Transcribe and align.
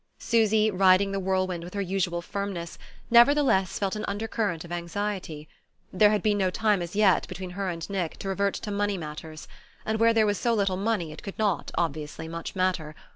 Susy, 0.17 0.71
riding 0.71 1.11
the 1.11 1.19
whirlwind 1.19 1.63
with 1.63 1.75
her 1.75 1.79
usual 1.79 2.23
firmness, 2.23 2.79
nevertheless 3.11 3.77
felt 3.77 3.95
an 3.95 4.03
undercurrent 4.07 4.65
of 4.65 4.71
anxiety. 4.71 5.47
There 5.93 6.09
had 6.09 6.23
been 6.23 6.39
no 6.39 6.49
time 6.49 6.81
as 6.81 6.95
yet, 6.95 7.27
between 7.27 7.51
her 7.51 7.69
and 7.69 7.87
Nick, 7.87 8.17
to 8.17 8.27
revert 8.29 8.55
to 8.55 8.71
money 8.71 8.97
matters; 8.97 9.47
and 9.85 9.99
where 9.99 10.11
there 10.11 10.25
was 10.25 10.39
so 10.39 10.55
little 10.55 10.75
money 10.75 11.11
it 11.11 11.21
could 11.21 11.37
not, 11.37 11.69
obviously, 11.77 12.27
much 12.27 12.55
matter. 12.55 12.95